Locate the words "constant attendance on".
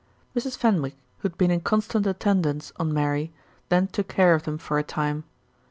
1.61-2.91